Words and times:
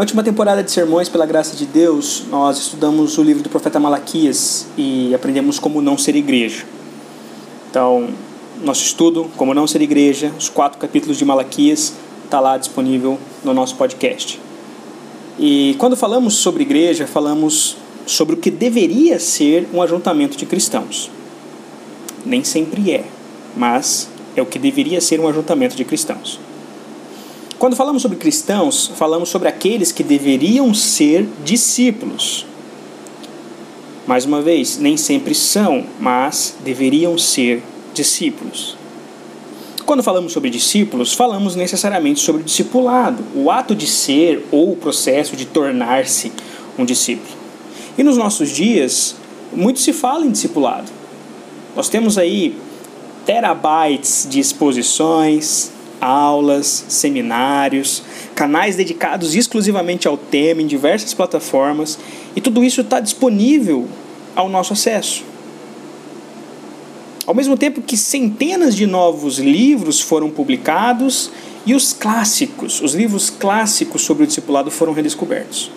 Na 0.00 0.02
última 0.02 0.22
temporada 0.22 0.62
de 0.62 0.72
sermões, 0.72 1.10
pela 1.10 1.26
graça 1.26 1.54
de 1.54 1.66
Deus, 1.66 2.22
nós 2.30 2.56
estudamos 2.56 3.18
o 3.18 3.22
livro 3.22 3.42
do 3.42 3.50
profeta 3.50 3.78
Malaquias 3.78 4.66
e 4.74 5.14
aprendemos 5.14 5.58
como 5.58 5.82
não 5.82 5.98
ser 5.98 6.16
igreja. 6.16 6.64
Então, 7.68 8.08
nosso 8.64 8.82
estudo, 8.82 9.30
como 9.36 9.52
não 9.52 9.66
ser 9.66 9.82
igreja, 9.82 10.32
os 10.38 10.48
quatro 10.48 10.78
capítulos 10.78 11.18
de 11.18 11.24
Malaquias, 11.26 11.92
está 12.24 12.40
lá 12.40 12.56
disponível 12.56 13.18
no 13.44 13.52
nosso 13.52 13.76
podcast. 13.76 14.40
E 15.38 15.76
quando 15.76 15.94
falamos 15.98 16.32
sobre 16.32 16.62
igreja, 16.62 17.06
falamos 17.06 17.76
sobre 18.06 18.36
o 18.36 18.38
que 18.38 18.50
deveria 18.50 19.20
ser 19.20 19.68
um 19.70 19.82
ajuntamento 19.82 20.34
de 20.34 20.46
cristãos. 20.46 21.10
Nem 22.24 22.42
sempre 22.42 22.90
é, 22.90 23.04
mas 23.54 24.08
é 24.34 24.40
o 24.40 24.46
que 24.46 24.58
deveria 24.58 24.98
ser 24.98 25.20
um 25.20 25.28
ajuntamento 25.28 25.76
de 25.76 25.84
cristãos. 25.84 26.40
Quando 27.60 27.76
falamos 27.76 28.00
sobre 28.00 28.16
cristãos, 28.16 28.90
falamos 28.96 29.28
sobre 29.28 29.46
aqueles 29.46 29.92
que 29.92 30.02
deveriam 30.02 30.72
ser 30.72 31.28
discípulos. 31.44 32.46
Mais 34.06 34.24
uma 34.24 34.40
vez, 34.40 34.78
nem 34.78 34.96
sempre 34.96 35.34
são, 35.34 35.84
mas 36.00 36.56
deveriam 36.64 37.18
ser 37.18 37.62
discípulos. 37.92 38.78
Quando 39.84 40.02
falamos 40.02 40.32
sobre 40.32 40.48
discípulos, 40.48 41.12
falamos 41.12 41.54
necessariamente 41.54 42.20
sobre 42.20 42.42
discipulado, 42.42 43.22
o 43.34 43.50
ato 43.50 43.74
de 43.74 43.86
ser 43.86 44.42
ou 44.50 44.72
o 44.72 44.76
processo 44.76 45.36
de 45.36 45.44
tornar-se 45.44 46.32
um 46.78 46.84
discípulo. 46.86 47.36
E 47.98 48.02
nos 48.02 48.16
nossos 48.16 48.48
dias, 48.48 49.16
muito 49.52 49.80
se 49.80 49.92
fala 49.92 50.24
em 50.24 50.30
discipulado. 50.30 50.90
Nós 51.76 51.90
temos 51.90 52.16
aí 52.16 52.56
terabytes 53.26 54.26
de 54.30 54.40
exposições, 54.40 55.72
aulas, 56.00 56.84
seminários, 56.88 58.02
canais 58.34 58.76
dedicados 58.76 59.34
exclusivamente 59.34 60.08
ao 60.08 60.16
tema 60.16 60.62
em 60.62 60.66
diversas 60.66 61.12
plataformas, 61.12 61.98
e 62.34 62.40
tudo 62.40 62.64
isso 62.64 62.80
está 62.80 63.00
disponível 63.00 63.86
ao 64.34 64.48
nosso 64.48 64.72
acesso. 64.72 65.24
Ao 67.26 67.34
mesmo 67.34 67.56
tempo 67.56 67.82
que 67.82 67.96
centenas 67.96 68.74
de 68.74 68.86
novos 68.86 69.38
livros 69.38 70.00
foram 70.00 70.30
publicados 70.30 71.30
e 71.66 71.74
os 71.74 71.92
clássicos, 71.92 72.80
os 72.80 72.94
livros 72.94 73.30
clássicos 73.30 74.02
sobre 74.02 74.24
o 74.24 74.26
discipulado 74.26 74.70
foram 74.70 74.92
redescobertos. 74.92 75.70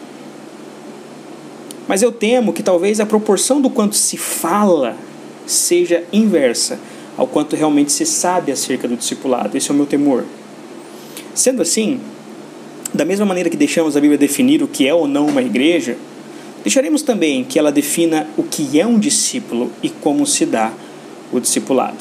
Mas 1.88 2.01
eu 2.01 2.11
temo 2.11 2.53
que 2.53 2.63
talvez 2.63 2.99
a 2.99 3.05
proporção 3.05 3.61
do 3.61 3.69
quanto 3.69 3.95
se 3.95 4.17
fala 4.17 4.95
seja 5.45 6.03
inversa 6.11 6.79
ao 7.17 7.28
quanto 7.28 7.56
realmente 7.56 7.92
se 7.92 8.06
sabe 8.06 8.52
acerca 8.52 8.88
do 8.88 8.95
discipulado. 8.95 9.58
Esse 9.58 9.69
é 9.69 9.73
o 9.73 9.78
meu 9.78 9.86
temor. 9.86 10.25
Sendo 11.33 11.61
assim, 11.61 12.00
da 12.94 13.06
mesma 13.06 13.25
maneira 13.25 13.50
que 13.50 13.58
deixamos 13.58 13.97
a 13.97 14.02
Bíblia 14.02 14.17
definir 14.17 14.61
o 14.61 14.67
que 14.67 14.88
é 14.88 14.94
ou 14.94 15.08
não 15.08 15.28
uma 15.28 15.41
igreja, 15.41 15.97
deixaremos 16.64 17.02
também 17.02 17.44
que 17.44 17.58
ela 17.58 17.72
defina 17.72 18.28
o 18.38 18.44
que 18.44 18.80
é 18.80 18.86
um 18.86 19.00
discípulo 19.00 19.72
e 19.81 19.89
como 19.89 20.25
se 20.25 20.45
dá 20.45 20.72
o 21.31 21.39
discipulado. 21.39 21.97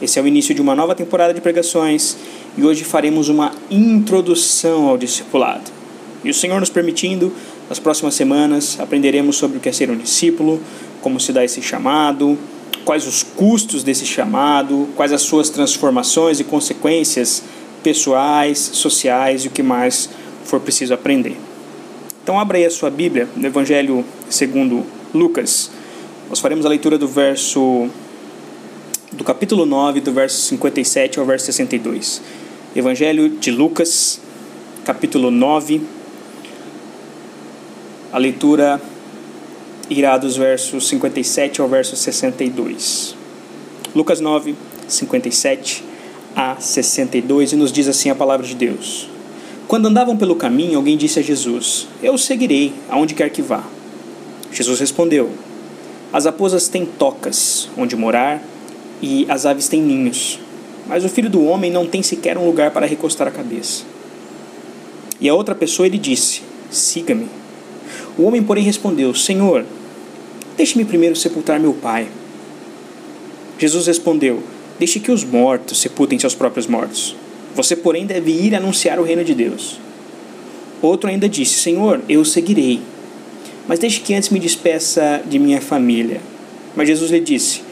Esse 0.00 0.18
é 0.18 0.22
o 0.22 0.26
início 0.26 0.54
de 0.54 0.60
uma 0.60 0.74
nova 0.74 0.94
temporada 0.94 1.32
de 1.32 1.40
pregações 1.40 2.16
e 2.56 2.64
hoje 2.64 2.84
faremos 2.84 3.28
uma 3.28 3.52
introdução 3.70 4.88
ao 4.88 4.98
discipulado. 4.98 5.70
E 6.24 6.30
o 6.30 6.34
Senhor 6.34 6.60
nos 6.60 6.70
permitindo, 6.70 7.32
nas 7.68 7.78
próximas 7.78 8.14
semanas 8.14 8.78
aprenderemos 8.78 9.36
sobre 9.36 9.58
o 9.58 9.60
que 9.60 9.68
é 9.68 9.72
ser 9.72 9.90
um 9.90 9.96
discípulo, 9.96 10.60
como 11.00 11.18
se 11.18 11.32
dá 11.32 11.44
esse 11.44 11.62
chamado, 11.62 12.38
quais 12.84 13.06
os 13.06 13.22
custos 13.22 13.82
desse 13.82 14.04
chamado, 14.04 14.88
quais 14.96 15.12
as 15.12 15.22
suas 15.22 15.48
transformações 15.50 16.40
e 16.40 16.44
consequências 16.44 17.42
pessoais, 17.82 18.58
sociais 18.58 19.44
e 19.44 19.48
o 19.48 19.50
que 19.50 19.62
mais 19.62 20.08
for 20.44 20.60
preciso 20.60 20.94
aprender. 20.94 21.36
Então 22.22 22.38
abra 22.38 22.58
aí 22.58 22.64
a 22.64 22.70
sua 22.70 22.90
Bíblia 22.90 23.28
no 23.34 23.46
Evangelho 23.46 24.04
segundo 24.30 24.84
Lucas. 25.12 25.70
Nós 26.28 26.38
faremos 26.38 26.64
a 26.64 26.68
leitura 26.68 26.96
do 26.96 27.08
verso 27.08 27.88
do 29.12 29.24
capítulo 29.24 29.66
9, 29.66 30.00
do 30.00 30.12
verso 30.12 30.40
57 30.46 31.18
ao 31.18 31.26
verso 31.26 31.46
62. 31.46 32.22
Evangelho 32.74 33.28
de 33.28 33.50
Lucas, 33.50 34.20
capítulo 34.84 35.30
9. 35.30 35.82
A 38.12 38.18
leitura 38.18 38.80
irá 39.92 40.16
dos 40.18 40.36
versos 40.36 40.88
57 40.88 41.60
ao 41.60 41.68
verso 41.68 41.94
62. 41.96 43.14
Lucas 43.94 44.20
9, 44.20 44.54
57 44.88 45.84
a 46.34 46.56
62, 46.56 47.52
e 47.52 47.56
nos 47.56 47.70
diz 47.70 47.88
assim 47.88 48.10
a 48.10 48.14
palavra 48.14 48.46
de 48.46 48.54
Deus. 48.54 49.08
Quando 49.68 49.86
andavam 49.86 50.16
pelo 50.16 50.36
caminho, 50.36 50.76
alguém 50.76 50.96
disse 50.96 51.18
a 51.18 51.22
Jesus: 51.22 51.86
Eu 52.02 52.14
o 52.14 52.18
seguirei, 52.18 52.72
aonde 52.88 53.14
quer 53.14 53.30
que 53.30 53.42
vá. 53.42 53.64
Jesus 54.50 54.80
respondeu: 54.80 55.30
As 56.12 56.24
raposas 56.24 56.68
têm 56.68 56.84
tocas 56.84 57.68
onde 57.76 57.96
morar 57.96 58.42
e 59.00 59.26
as 59.28 59.46
aves 59.46 59.68
têm 59.68 59.82
ninhos, 59.82 60.38
mas 60.86 61.04
o 61.04 61.08
filho 61.08 61.30
do 61.30 61.44
homem 61.44 61.70
não 61.70 61.86
tem 61.86 62.02
sequer 62.02 62.36
um 62.36 62.46
lugar 62.46 62.70
para 62.70 62.86
recostar 62.86 63.28
a 63.28 63.30
cabeça. 63.30 63.84
E 65.20 65.28
a 65.28 65.34
outra 65.34 65.54
pessoa 65.54 65.88
lhe 65.88 65.98
disse: 65.98 66.42
Siga-me. 66.70 67.28
O 68.18 68.24
homem, 68.24 68.42
porém, 68.42 68.64
respondeu: 68.64 69.14
Senhor, 69.14 69.64
deixe-me 70.62 70.84
primeiro 70.84 71.16
sepultar 71.16 71.58
meu 71.58 71.74
pai. 71.74 72.06
Jesus 73.58 73.88
respondeu: 73.88 74.40
Deixe 74.78 75.00
que 75.00 75.10
os 75.10 75.24
mortos 75.24 75.80
sepultem 75.80 76.20
seus 76.20 76.36
próprios 76.36 76.68
mortos. 76.68 77.16
Você, 77.52 77.74
porém, 77.74 78.06
deve 78.06 78.30
ir 78.30 78.54
anunciar 78.54 79.00
o 79.00 79.02
reino 79.02 79.24
de 79.24 79.34
Deus. 79.34 79.80
Outro 80.80 81.10
ainda 81.10 81.28
disse: 81.28 81.54
Senhor, 81.54 82.00
eu 82.08 82.20
o 82.20 82.24
seguirei, 82.24 82.80
mas 83.66 83.80
deixe 83.80 83.98
que 83.98 84.14
antes 84.14 84.28
me 84.28 84.38
despeça 84.38 85.20
de 85.26 85.36
minha 85.36 85.60
família. 85.60 86.20
Mas 86.76 86.86
Jesus 86.86 87.10
lhe 87.10 87.18
disse: 87.18 87.62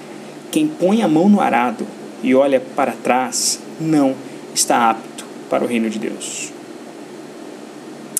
Quem 0.50 0.66
põe 0.66 1.00
a 1.02 1.06
mão 1.06 1.28
no 1.28 1.40
arado 1.40 1.86
e 2.24 2.34
olha 2.34 2.60
para 2.74 2.90
trás 2.90 3.60
não 3.80 4.16
está 4.52 4.90
apto 4.90 5.24
para 5.48 5.62
o 5.62 5.66
reino 5.68 5.88
de 5.88 6.00
Deus. 6.00 6.50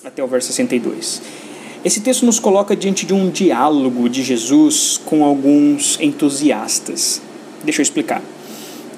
Até 0.04 0.22
o 0.22 0.28
verso 0.28 0.46
62. 0.46 1.20
Esse 1.82 2.00
texto 2.02 2.26
nos 2.26 2.38
coloca 2.38 2.76
diante 2.76 3.06
de 3.06 3.14
um 3.14 3.30
diálogo 3.30 4.06
de 4.06 4.22
Jesus 4.22 5.00
com 5.02 5.24
alguns 5.24 5.98
entusiastas. 5.98 7.22
Deixa 7.64 7.80
eu 7.80 7.82
explicar. 7.82 8.22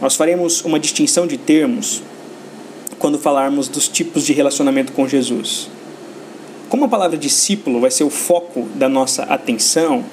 Nós 0.00 0.16
faremos 0.16 0.64
uma 0.64 0.80
distinção 0.80 1.24
de 1.24 1.36
termos 1.36 2.02
quando 2.98 3.20
falarmos 3.20 3.68
dos 3.68 3.86
tipos 3.86 4.24
de 4.24 4.32
relacionamento 4.32 4.92
com 4.92 5.06
Jesus. 5.06 5.70
Como 6.68 6.84
a 6.86 6.88
palavra 6.88 7.16
discípulo 7.16 7.78
vai 7.78 7.90
ser 7.90 8.02
o 8.02 8.10
foco 8.10 8.68
da 8.74 8.88
nossa 8.88 9.22
atenção, 9.24 10.04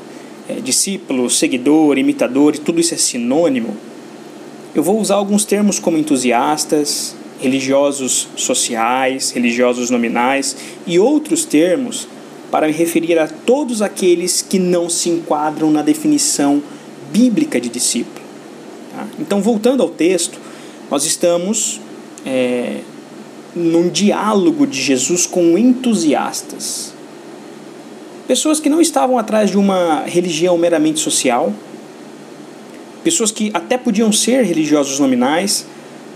é, 0.48 0.54
discípulo, 0.56 1.28
seguidor, 1.28 1.98
imitador, 1.98 2.54
e 2.54 2.60
tudo 2.60 2.80
isso 2.80 2.94
é 2.94 2.98
sinônimo, 2.98 3.76
eu 4.76 4.84
vou 4.84 5.00
usar 5.00 5.16
alguns 5.16 5.44
termos 5.44 5.80
como 5.80 5.98
entusiastas, 5.98 7.16
religiosos 7.40 8.28
sociais, 8.36 9.32
religiosos 9.32 9.90
nominais 9.90 10.56
e 10.86 11.00
outros 11.00 11.46
termos 11.46 12.08
para 12.52 12.68
me 12.68 12.74
referir 12.74 13.18
a 13.20 13.28
todos 13.28 13.82
aqueles 13.82 14.42
que 14.42 14.58
não 14.58 14.90
se 14.90 15.10
enquadram 15.10 15.70
na 15.72 15.82
definição 15.82 16.62
bíblica 17.12 17.60
de 17.60 17.70
discípulo. 17.70 18.26
Tá? 18.96 19.08
Então, 19.20 19.42
voltando 19.42 19.84
ao 19.84 19.90
texto, 19.90 20.40
nós 20.90 21.06
estamos 21.06 21.80
é, 22.26 22.78
num 23.56 23.90
diálogo 23.90 24.66
de 24.66 24.82
Jesus 24.82 25.26
com 25.26 25.58
entusiastas. 25.58 26.94
Pessoas 28.28 28.60
que 28.60 28.70
não 28.70 28.80
estavam 28.80 29.18
atrás 29.18 29.50
de 29.50 29.58
uma 29.58 30.04
religião 30.06 30.58
meramente 30.58 31.00
social, 31.00 31.52
pessoas 33.04 33.32
que 33.32 33.50
até 33.54 33.78
podiam 33.78 34.12
ser 34.12 34.44
religiosos 34.44 35.00
nominais, 35.00 35.66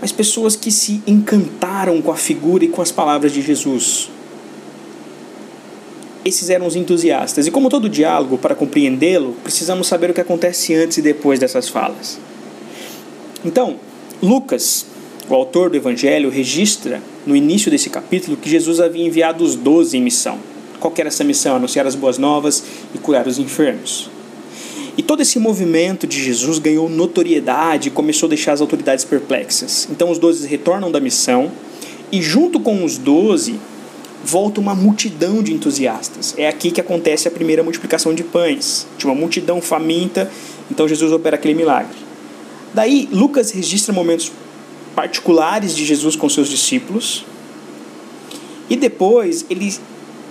mas 0.00 0.12
pessoas 0.12 0.54
que 0.54 0.70
se 0.70 1.02
encantaram 1.06 2.00
com 2.02 2.12
a 2.12 2.16
figura 2.16 2.64
e 2.64 2.68
com 2.68 2.82
as 2.82 2.92
palavras 2.92 3.32
de 3.32 3.42
Jesus. 3.42 4.10
Esses 6.24 6.48
eram 6.48 6.66
os 6.66 6.74
entusiastas. 6.74 7.46
E 7.46 7.50
como 7.50 7.68
todo 7.68 7.88
diálogo, 7.88 8.38
para 8.38 8.54
compreendê-lo, 8.54 9.36
precisamos 9.42 9.86
saber 9.86 10.10
o 10.10 10.14
que 10.14 10.20
acontece 10.20 10.74
antes 10.74 10.98
e 10.98 11.02
depois 11.02 11.38
dessas 11.38 11.68
falas. 11.68 12.18
Então, 13.44 13.76
Lucas, 14.22 14.86
o 15.28 15.34
autor 15.34 15.70
do 15.70 15.76
Evangelho, 15.76 16.30
registra 16.30 17.02
no 17.26 17.36
início 17.36 17.70
desse 17.70 17.90
capítulo 17.90 18.36
que 18.36 18.48
Jesus 18.48 18.80
havia 18.80 19.04
enviado 19.04 19.44
os 19.44 19.54
doze 19.54 19.96
em 19.96 20.02
missão. 20.02 20.38
Qual 20.80 20.92
era 20.96 21.08
essa 21.08 21.24
missão? 21.24 21.56
Anunciar 21.56 21.86
as 21.86 21.94
boas 21.94 22.18
novas 22.18 22.62
e 22.94 22.98
curar 22.98 23.26
os 23.26 23.38
enfermos. 23.38 24.10
E 24.96 25.02
todo 25.02 25.22
esse 25.22 25.38
movimento 25.38 26.06
de 26.06 26.22
Jesus 26.22 26.58
ganhou 26.58 26.88
notoriedade 26.88 27.88
e 27.88 27.90
começou 27.90 28.26
a 28.26 28.30
deixar 28.30 28.52
as 28.52 28.60
autoridades 28.60 29.04
perplexas. 29.04 29.88
Então 29.90 30.10
os 30.10 30.18
doze 30.18 30.46
retornam 30.46 30.90
da 30.90 31.00
missão 31.00 31.50
e, 32.12 32.22
junto 32.22 32.60
com 32.60 32.84
os 32.84 32.96
doze, 32.96 33.58
volta 34.24 34.60
uma 34.60 34.74
multidão 34.74 35.42
de 35.42 35.52
entusiastas. 35.52 36.34
É 36.38 36.48
aqui 36.48 36.70
que 36.70 36.80
acontece 36.80 37.28
a 37.28 37.30
primeira 37.30 37.62
multiplicação 37.62 38.14
de 38.14 38.24
pães. 38.24 38.86
Tinha 38.96 39.12
uma 39.12 39.18
multidão 39.18 39.60
faminta, 39.60 40.30
então 40.70 40.88
Jesus 40.88 41.12
opera 41.12 41.36
aquele 41.36 41.54
milagre. 41.54 41.96
Daí, 42.72 43.08
Lucas 43.12 43.50
registra 43.50 43.92
momentos 43.92 44.32
particulares 44.94 45.76
de 45.76 45.84
Jesus 45.84 46.16
com 46.16 46.28
seus 46.28 46.48
discípulos. 46.48 47.24
E 48.70 48.76
depois 48.76 49.44
ele 49.50 49.74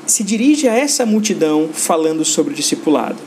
se 0.07 0.23
dirige 0.23 0.67
a 0.67 0.75
essa 0.75 1.05
multidão 1.05 1.69
falando 1.71 2.25
sobre 2.25 2.53
o 2.53 2.55
discipulado. 2.55 3.17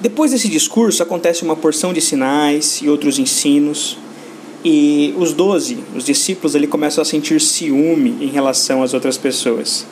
Depois 0.00 0.30
desse 0.30 0.48
discurso 0.48 1.02
acontece 1.02 1.42
uma 1.42 1.56
porção 1.56 1.92
de 1.92 2.00
sinais 2.00 2.80
e 2.82 2.88
outros 2.88 3.18
ensinos, 3.18 3.98
e 4.68 5.14
os 5.16 5.32
doze, 5.32 5.78
os 5.94 6.04
discípulos, 6.04 6.56
ele 6.56 6.66
começam 6.66 7.00
a 7.00 7.04
sentir 7.04 7.40
ciúme 7.40 8.16
em 8.20 8.26
relação 8.26 8.82
às 8.82 8.92
outras 8.92 9.16
pessoas. 9.16 9.86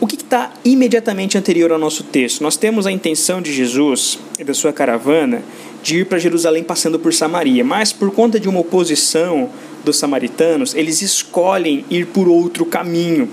O 0.00 0.06
que 0.06 0.14
está 0.14 0.52
imediatamente 0.64 1.36
anterior 1.36 1.72
ao 1.72 1.78
nosso 1.78 2.04
texto? 2.04 2.42
Nós 2.42 2.56
temos 2.56 2.86
a 2.86 2.92
intenção 2.92 3.42
de 3.42 3.52
Jesus 3.52 4.20
e 4.38 4.44
da 4.44 4.54
sua 4.54 4.72
caravana 4.72 5.42
de 5.82 5.96
ir 5.96 6.06
para 6.06 6.20
Jerusalém 6.20 6.62
passando 6.62 6.96
por 6.96 7.12
Samaria, 7.12 7.64
mas 7.64 7.92
por 7.92 8.12
conta 8.12 8.38
de 8.38 8.48
uma 8.48 8.60
oposição 8.60 9.50
dos 9.84 9.96
samaritanos, 9.96 10.72
eles 10.72 11.02
escolhem 11.02 11.84
ir 11.90 12.06
por 12.06 12.28
outro 12.28 12.64
caminho. 12.64 13.28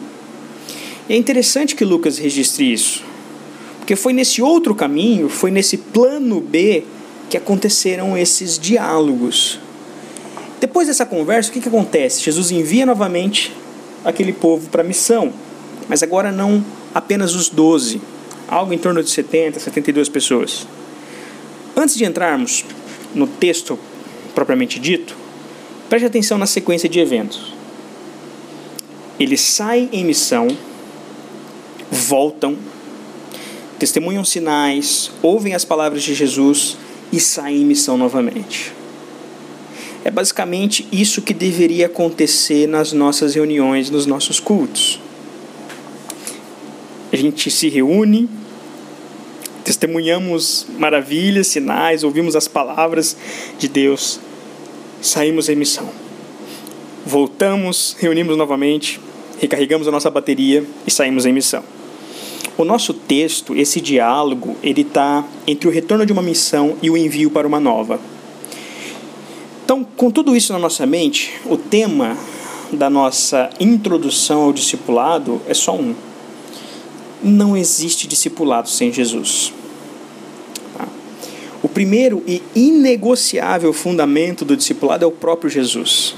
E 1.07 1.13
é 1.13 1.15
interessante 1.15 1.75
que 1.75 1.85
Lucas 1.85 2.17
registre 2.17 2.73
isso, 2.73 3.03
porque 3.77 3.95
foi 3.95 4.13
nesse 4.13 4.41
outro 4.41 4.73
caminho, 4.73 5.29
foi 5.29 5.51
nesse 5.51 5.77
plano 5.77 6.41
B 6.41 6.85
que 7.29 7.37
aconteceram 7.37 8.17
esses 8.17 8.57
diálogos. 8.57 9.59
Depois 10.59 10.87
dessa 10.87 11.05
conversa, 11.05 11.49
o 11.49 11.53
que, 11.53 11.61
que 11.61 11.67
acontece? 11.67 12.23
Jesus 12.23 12.51
envia 12.51 12.85
novamente 12.85 13.55
aquele 14.03 14.33
povo 14.33 14.69
para 14.69 14.81
a 14.81 14.85
missão, 14.85 15.31
mas 15.87 16.01
agora 16.01 16.31
não 16.31 16.63
apenas 16.93 17.35
os 17.35 17.49
doze, 17.49 18.01
algo 18.47 18.73
em 18.73 18.77
torno 18.77 19.03
de 19.03 19.09
70, 19.09 19.59
72 19.59 20.09
pessoas. 20.09 20.67
Antes 21.75 21.95
de 21.95 22.05
entrarmos 22.05 22.65
no 23.13 23.27
texto 23.27 23.77
propriamente 24.33 24.79
dito, 24.79 25.15
Preste 25.89 26.05
atenção 26.05 26.37
na 26.37 26.45
sequência 26.45 26.89
de 26.89 26.99
eventos. 26.99 27.53
Eles 29.17 29.39
saem 29.39 29.87
em 29.93 30.03
missão, 30.03 30.49
voltam, 31.89 32.57
testemunham 33.79 34.25
sinais, 34.25 35.09
ouvem 35.23 35.55
as 35.55 35.63
palavras 35.63 36.03
de 36.03 36.13
Jesus 36.13 36.77
e 37.11 37.21
saem 37.21 37.61
em 37.61 37.65
missão 37.65 37.97
novamente. 37.97 38.73
É 40.07 40.09
basicamente 40.09 40.87
isso 40.89 41.21
que 41.21 41.33
deveria 41.33 41.87
acontecer 41.87 42.65
nas 42.65 42.93
nossas 42.93 43.35
reuniões, 43.35 43.89
nos 43.89 44.05
nossos 44.05 44.39
cultos. 44.39 45.01
A 47.11 47.15
gente 47.17 47.51
se 47.51 47.67
reúne, 47.67 48.29
testemunhamos 49.65 50.65
maravilhas, 50.79 51.47
sinais, 51.47 52.05
ouvimos 52.05 52.37
as 52.37 52.47
palavras 52.47 53.17
de 53.59 53.67
Deus 53.67 54.21
saímos 55.01 55.49
em 55.49 55.57
missão. 55.57 55.89
Voltamos, 57.05 57.93
reunimos 57.99 58.37
novamente, 58.37 59.01
recarregamos 59.41 59.89
a 59.89 59.91
nossa 59.91 60.09
bateria 60.09 60.63
e 60.87 60.89
saímos 60.89 61.25
em 61.25 61.33
missão. 61.33 61.65
O 62.57 62.63
nosso 62.63 62.93
texto, 62.93 63.53
esse 63.53 63.81
diálogo, 63.81 64.55
ele 64.63 64.83
está 64.83 65.25
entre 65.45 65.67
o 65.67 65.71
retorno 65.71 66.05
de 66.05 66.13
uma 66.13 66.21
missão 66.21 66.77
e 66.81 66.89
o 66.89 66.95
envio 66.95 67.29
para 67.29 67.45
uma 67.45 67.59
nova. 67.59 67.99
Então, 69.67 69.83
com 69.83 70.09
tudo 70.09 70.33
isso 70.33 70.53
na 70.53 70.59
nossa 70.59 70.85
mente, 70.85 71.41
o 71.43 71.57
tema 71.57 72.17
da 72.71 72.89
nossa 72.89 73.49
introdução 73.59 74.43
ao 74.43 74.53
discipulado 74.53 75.41
é 75.45 75.53
só 75.53 75.75
um. 75.75 75.93
Não 77.21 77.57
existe 77.57 78.07
discipulado 78.07 78.69
sem 78.69 78.93
Jesus. 78.93 79.51
O 81.61 81.67
primeiro 81.67 82.23
e 82.25 82.41
inegociável 82.55 83.73
fundamento 83.73 84.45
do 84.45 84.55
discipulado 84.55 85.03
é 85.03 85.05
o 85.05 85.11
próprio 85.11 85.49
Jesus. 85.49 86.15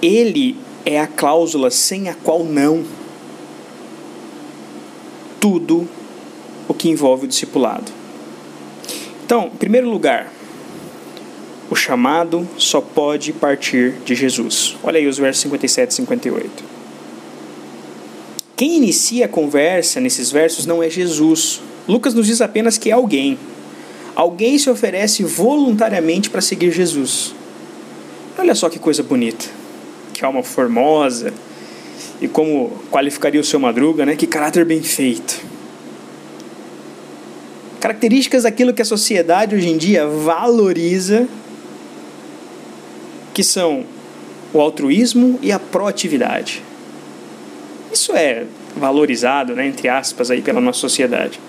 Ele 0.00 0.56
é 0.86 1.00
a 1.00 1.08
cláusula 1.08 1.72
sem 1.72 2.08
a 2.08 2.14
qual 2.14 2.44
não 2.44 2.84
tudo 5.40 5.88
o 6.68 6.72
que 6.72 6.88
envolve 6.88 7.24
o 7.24 7.28
discipulado. 7.28 7.90
Então, 9.24 9.50
em 9.52 9.56
primeiro 9.56 9.90
lugar, 9.90 10.32
o 11.72 11.76
chamado 11.76 12.48
só 12.58 12.80
pode 12.80 13.32
partir 13.32 13.94
de 14.04 14.14
Jesus. 14.14 14.76
Olha 14.82 14.98
aí 14.98 15.06
os 15.06 15.18
versos 15.18 15.42
57 15.42 15.90
e 15.90 15.94
58. 15.94 16.64
Quem 18.56 18.76
inicia 18.76 19.24
a 19.24 19.28
conversa 19.28 20.00
nesses 20.00 20.30
versos 20.30 20.66
não 20.66 20.82
é 20.82 20.90
Jesus. 20.90 21.60
Lucas 21.88 22.14
nos 22.14 22.26
diz 22.26 22.40
apenas 22.40 22.78
que 22.78 22.90
é 22.90 22.92
alguém 22.92 23.38
alguém 24.14 24.58
se 24.58 24.68
oferece 24.70 25.22
voluntariamente 25.24 26.30
para 26.30 26.40
seguir 26.40 26.70
Jesus. 26.70 27.34
Olha 28.38 28.54
só 28.54 28.68
que 28.68 28.78
coisa 28.78 29.02
bonita, 29.02 29.46
que 30.12 30.24
alma 30.24 30.42
formosa, 30.42 31.32
e 32.20 32.28
como 32.28 32.70
qualificaria 32.90 33.40
o 33.40 33.44
seu 33.44 33.58
Madruga, 33.58 34.06
né? 34.06 34.16
Que 34.16 34.26
caráter 34.26 34.64
bem 34.64 34.82
feito. 34.82 35.40
Características 37.80 38.44
daquilo 38.44 38.72
que 38.72 38.80
a 38.80 38.84
sociedade 38.84 39.56
hoje 39.56 39.68
em 39.68 39.76
dia 39.76 40.06
valoriza, 40.06 41.26
que 43.32 43.42
são 43.42 43.84
o 44.52 44.60
altruísmo 44.60 45.38
e 45.42 45.50
a 45.50 45.58
proatividade. 45.58 46.62
Isso 47.92 48.12
é 48.12 48.44
valorizado, 48.76 49.54
né, 49.54 49.66
entre 49.66 49.88
aspas, 49.88 50.30
aí 50.30 50.42
pela 50.42 50.60
nossa 50.60 50.78
sociedade 50.78 51.40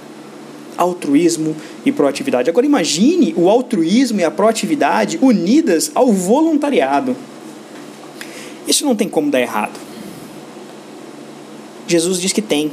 altruísmo 0.78 1.56
e 1.86 1.92
proatividade. 1.92 2.50
Agora 2.50 2.66
imagine 2.66 3.34
o 3.38 3.50
altruísmo 3.50 4.20
e 4.20 4.24
a 4.24 4.32
proatividade 4.32 5.20
unidas 5.22 5.92
ao 5.94 6.12
voluntariado. 6.12 7.16
Isso 8.68 8.86
não 8.86 8.96
tem 8.96 9.10
como 9.10 9.30
dar 9.30 9.42
errado. 9.42 9.80
Jesus 11.88 12.20
diz 12.20 12.32
que 12.32 12.42
tem. 12.42 12.72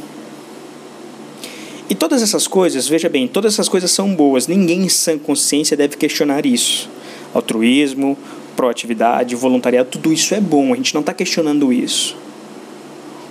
E 1.89 1.95
todas 1.95 2.23
essas 2.23 2.47
coisas, 2.47 2.87
veja 2.87 3.09
bem, 3.09 3.27
todas 3.27 3.55
essas 3.55 3.69
coisas 3.69 3.91
são 3.91 4.15
boas. 4.15 4.47
Ninguém 4.47 4.85
em 4.85 4.89
sã 4.89 5.19
consciência 5.19 5.77
deve 5.77 5.97
questionar 5.97 6.47
isso. 6.47 6.89
Altruísmo, 7.35 8.17
proatividade, 8.61 9.35
voluntariado, 9.35 9.89
tudo 9.89 10.13
isso 10.13 10.35
é 10.35 10.41
bom. 10.41 10.75
A 10.75 10.77
gente 10.77 10.93
não 10.93 11.01
está 11.01 11.15
questionando 11.15 11.73
isso. 11.73 12.15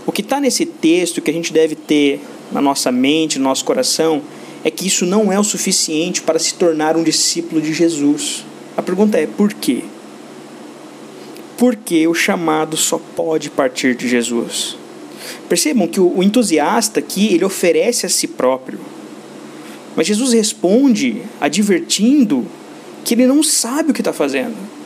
O 0.08 0.12
que 0.12 0.22
está 0.22 0.40
nesse 0.40 0.66
texto 0.66 1.22
que 1.22 1.30
a 1.30 1.34
gente 1.34 1.54
deve 1.54 1.76
ter 1.76 2.20
na 2.52 2.60
nossa 2.60 2.92
mente, 2.92 3.38
no 3.38 3.44
nosso 3.44 3.64
coração, 3.64 4.24
é 4.64 4.72
que 4.72 4.88
isso 4.88 5.06
não 5.06 5.32
é 5.32 5.40
o 5.40 5.44
suficiente 5.44 6.24
para 6.24 6.40
se 6.40 6.56
tornar 6.56 6.98
um 6.98 7.04
discípulo 7.04 7.62
de 7.62 7.72
Jesus. 7.72 8.44
A 8.76 8.82
pergunta 8.82 9.20
é 9.20 9.28
por 9.28 9.54
quê? 9.54 9.84
Porque 11.56 12.08
o 12.08 12.16
chamado 12.16 12.76
só 12.76 13.00
pode 13.16 13.52
partir 13.52 13.94
de 13.94 14.10
Jesus. 14.10 14.78
Percebam 15.48 15.88
que 15.88 16.00
o 16.00 16.24
entusiasta 16.24 17.00
aqui 17.00 17.36
ele 17.36 17.46
oferece 17.46 18.04
a 18.04 18.10
si 18.10 18.26
próprio. 18.26 18.80
Mas 19.96 20.08
Jesus 20.08 20.34
responde 20.34 21.22
advertindo 21.40 22.48
que 23.06 23.14
ele 23.14 23.28
não 23.28 23.44
sabe 23.44 23.92
o 23.92 23.94
que 23.94 24.02
está 24.02 24.12
fazendo. 24.12 24.79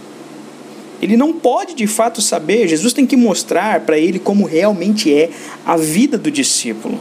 Ele 1.02 1.18
não 1.18 1.34
pode 1.34 1.74
de 1.74 1.88
fato 1.88 2.22
saber. 2.22 2.68
Jesus 2.68 2.94
tem 2.94 3.06
que 3.06 3.16
mostrar 3.16 3.82
para 3.82 3.98
ele 3.98 4.20
como 4.20 4.46
realmente 4.46 5.14
é 5.14 5.30
a 5.66 5.76
vida 5.76 6.18
do 6.18 6.32
discípulo. 6.32 7.00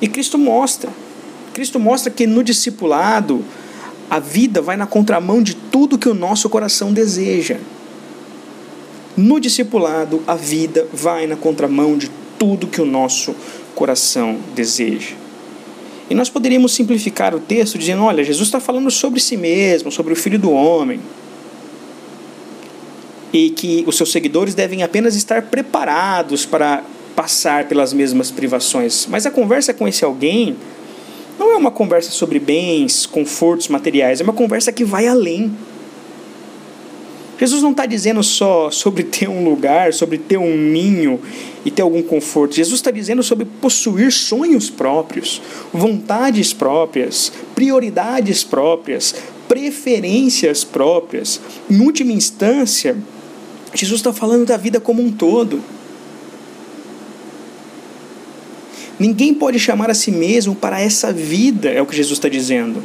E 0.00 0.08
Cristo 0.08 0.36
mostra. 0.36 0.90
Cristo 1.54 1.78
mostra 1.80 2.10
que 2.10 2.26
no 2.26 2.42
discipulado 2.42 3.44
a 4.10 4.18
vida 4.18 4.60
vai 4.60 4.76
na 4.76 4.86
contramão 4.86 5.42
de 5.42 5.54
tudo 5.54 5.98
que 5.98 6.08
o 6.08 6.14
nosso 6.14 6.48
coração 6.48 6.92
deseja. 6.92 7.56
No 9.16 9.40
discipulado, 9.40 10.22
a 10.26 10.34
vida 10.34 10.86
vai 10.92 11.26
na 11.26 11.36
contramão 11.36 11.96
de 11.96 12.10
tudo 12.38 12.66
que 12.66 12.80
o 12.80 12.84
nosso 12.84 13.34
coração 13.74 14.38
deseja. 14.54 15.14
E 16.08 16.14
nós 16.14 16.28
poderíamos 16.28 16.72
simplificar 16.72 17.34
o 17.34 17.40
texto 17.40 17.78
dizendo: 17.78 18.02
olha, 18.02 18.22
Jesus 18.22 18.48
está 18.48 18.60
falando 18.60 18.90
sobre 18.90 19.18
si 19.18 19.36
mesmo, 19.36 19.90
sobre 19.90 20.12
o 20.12 20.16
Filho 20.16 20.38
do 20.38 20.50
Homem. 20.50 21.00
E 23.36 23.50
que 23.50 23.84
os 23.86 23.98
seus 23.98 24.10
seguidores 24.10 24.54
devem 24.54 24.82
apenas 24.82 25.14
estar 25.14 25.42
preparados 25.42 26.46
para 26.46 26.82
passar 27.14 27.68
pelas 27.68 27.92
mesmas 27.92 28.30
privações. 28.30 29.06
Mas 29.10 29.26
a 29.26 29.30
conversa 29.30 29.74
com 29.74 29.86
esse 29.86 30.02
alguém 30.06 30.56
não 31.38 31.52
é 31.52 31.56
uma 31.56 31.70
conversa 31.70 32.10
sobre 32.10 32.38
bens, 32.38 33.04
confortos 33.04 33.68
materiais, 33.68 34.22
é 34.22 34.24
uma 34.24 34.32
conversa 34.32 34.72
que 34.72 34.86
vai 34.86 35.06
além. 35.06 35.52
Jesus 37.38 37.62
não 37.62 37.72
está 37.72 37.84
dizendo 37.84 38.22
só 38.22 38.70
sobre 38.70 39.02
ter 39.02 39.28
um 39.28 39.44
lugar, 39.44 39.92
sobre 39.92 40.16
ter 40.16 40.38
um 40.38 40.56
ninho 40.56 41.20
e 41.62 41.70
ter 41.70 41.82
algum 41.82 42.02
conforto. 42.02 42.54
Jesus 42.54 42.78
está 42.78 42.90
dizendo 42.90 43.22
sobre 43.22 43.44
possuir 43.44 44.10
sonhos 44.10 44.70
próprios, 44.70 45.42
vontades 45.70 46.54
próprias, 46.54 47.30
prioridades 47.54 48.42
próprias, 48.42 49.14
preferências 49.46 50.64
próprias. 50.64 51.38
Em 51.70 51.80
última 51.82 52.12
instância, 52.12 52.96
Jesus 53.76 54.00
está 54.00 54.12
falando 54.12 54.46
da 54.46 54.56
vida 54.56 54.80
como 54.80 55.02
um 55.02 55.10
todo. 55.10 55.60
Ninguém 58.98 59.34
pode 59.34 59.58
chamar 59.58 59.90
a 59.90 59.94
si 59.94 60.10
mesmo 60.10 60.54
para 60.54 60.80
essa 60.80 61.12
vida, 61.12 61.68
é 61.68 61.82
o 61.82 61.86
que 61.86 61.94
Jesus 61.94 62.18
está 62.18 62.28
dizendo. 62.28 62.82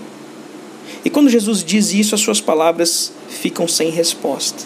E 1.05 1.09
quando 1.09 1.29
Jesus 1.29 1.63
diz 1.63 1.93
isso, 1.93 2.13
as 2.13 2.21
suas 2.21 2.41
palavras 2.41 3.11
ficam 3.29 3.67
sem 3.67 3.89
resposta. 3.89 4.65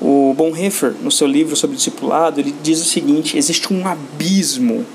O 0.00 0.34
Bonhoeffer, 0.36 0.94
no 1.02 1.10
seu 1.10 1.26
livro 1.26 1.56
sobre 1.56 1.76
discipulado, 1.76 2.40
ele 2.40 2.54
diz 2.62 2.80
o 2.80 2.84
seguinte: 2.84 3.36
existe 3.36 3.72
um 3.72 3.86
abismo 3.86 4.86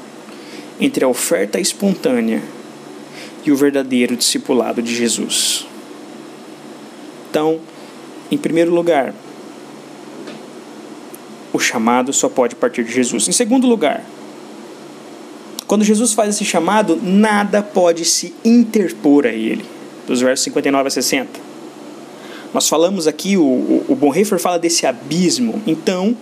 entre 0.79 1.03
a 1.03 1.07
oferta 1.07 1.59
espontânea 1.59 2.41
e 3.45 3.51
o 3.51 3.55
verdadeiro 3.55 4.15
discipulado 4.15 4.81
de 4.81 4.95
Jesus. 4.95 5.65
Então, 7.29 7.59
em 8.33 8.37
primeiro 8.37 8.73
lugar, 8.73 9.13
o 11.53 11.59
chamado 11.59 12.11
só 12.11 12.27
pode 12.27 12.55
partir 12.55 12.83
de 12.83 12.91
Jesus. 12.91 13.27
Em 13.27 13.31
segundo 13.31 13.67
lugar, 13.67 14.03
quando 15.67 15.83
Jesus 15.83 16.13
faz 16.13 16.35
esse 16.35 16.43
chamado, 16.43 16.99
nada 17.01 17.61
pode 17.61 18.05
se 18.05 18.33
interpor 18.43 19.27
a 19.27 19.31
ele. 19.31 19.63
Dos 20.07 20.19
versos 20.19 20.43
59 20.45 20.87
a 20.87 20.91
60. 20.91 21.39
Nós 22.53 22.67
falamos 22.67 23.07
aqui, 23.07 23.37
o, 23.37 23.83
o, 23.87 23.95
Bonhoeffer 23.95 24.39
fala 24.39 24.59
desse 24.59 24.85
abismo. 24.85 25.61
Então, 25.65 26.15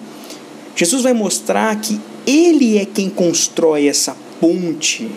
Jesus 0.75 1.03
vai 1.03 1.13
mostrar 1.13 1.75
que 1.79 1.99
ele 2.25 2.77
é 2.77 2.85
quem 2.85 3.09
constrói 3.09 3.87
essa 3.87 4.15
ponte 4.39 5.09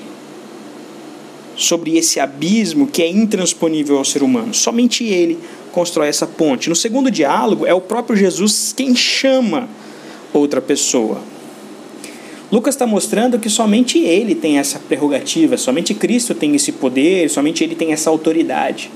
sobre 1.57 1.97
esse 1.97 2.19
abismo 2.19 2.87
que 2.87 3.03
é 3.03 3.09
intransponível 3.09 3.99
ao 3.99 4.05
ser 4.05 4.23
humano. 4.23 4.53
Somente 4.55 5.05
ele 5.05 5.39
constrói 5.75 6.09
essa 6.09 6.27
ponte. 6.27 6.69
No 6.69 6.77
segundo 6.77 7.11
diálogo, 7.11 7.67
é 7.67 7.75
o 7.75 7.81
próprio 7.81 8.17
Jesus 8.17 8.73
quem 8.75 8.95
chama 8.95 9.69
outra 10.33 10.63
pessoa. 10.63 11.21
Lucas 12.53 12.75
está 12.75 12.87
mostrando 12.87 13.39
que 13.39 13.51
somente 13.51 13.99
ele 13.99 14.35
tem 14.35 14.59
essa 14.59 14.79
prerrogativa, 14.79 15.57
somente 15.57 15.93
Cristo 15.93 16.35
tem 16.35 16.55
esse 16.55 16.71
poder, 16.71 17.29
somente 17.29 17.65
ele 17.65 17.75
tem 17.75 17.93
essa 17.93 18.09
autoridade. 18.09 18.91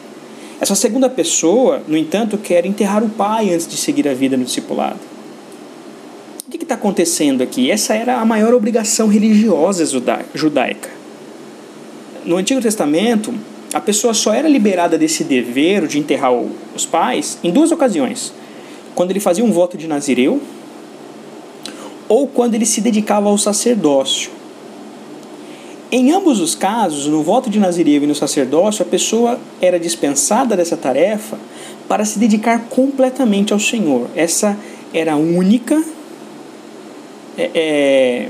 Essa 0.61 0.76
segunda 0.76 1.08
pessoa, 1.08 1.82
no 1.88 1.97
entanto, 1.97 2.38
quer 2.38 2.64
enterrar 2.64 3.02
o 3.02 3.08
pai 3.08 3.52
antes 3.52 3.66
de 3.66 3.76
seguir 3.76 4.06
a 4.06 4.14
vida 4.14 4.37
no 4.37 4.44
discipulado. 4.44 5.00
O 6.47 6.50
que 6.50 6.62
está 6.62 6.76
acontecendo 6.76 7.42
aqui? 7.42 7.70
Essa 7.70 7.94
era 7.94 8.20
a 8.20 8.25
maior 8.25 8.54
obrigação 8.54 9.08
religiosa 9.08 9.85
judaica. 10.35 10.90
No 12.25 12.37
Antigo 12.37 12.61
Testamento, 12.61 13.35
a 13.73 13.81
pessoa 13.81 14.15
só 14.15 14.33
era 14.33 14.49
liberada 14.49 14.97
desse 14.97 15.23
dever 15.25 15.87
de 15.87 15.99
enterrar 15.99 16.33
os 16.75 16.87
pais 16.87 17.39
em 17.43 17.51
duas 17.51 17.71
ocasiões: 17.71 18.33
quando 18.95 19.11
ele 19.11 19.21
fazia 19.21 19.45
um 19.45 19.53
voto 19.53 19.77
de 19.77 19.87
Nazireu 19.87 20.41
ou 22.09 22.27
quando 22.27 22.55
ele 22.55 22.65
se 22.65 22.81
dedicava 22.81 23.29
ao 23.29 23.37
sacerdócio. 23.37 24.31
Em 25.91 26.11
ambos 26.11 26.41
os 26.41 26.55
casos, 26.55 27.07
no 27.07 27.23
voto 27.23 27.49
de 27.49 27.59
Nazireu 27.59 28.03
e 28.03 28.07
no 28.07 28.15
sacerdócio, 28.15 28.83
a 28.83 28.89
pessoa 28.89 29.39
era 29.61 29.79
dispensada 29.79 30.57
dessa 30.57 30.77
tarefa 30.77 31.39
para 31.87 32.05
se 32.05 32.19
dedicar 32.19 32.67
completamente 32.69 33.53
ao 33.53 33.59
Senhor. 33.59 34.09
Essa 34.15 34.57
era 34.93 35.15
a 35.15 35.17
única 35.17 35.83
é, 37.39 37.51
é, 37.55 38.29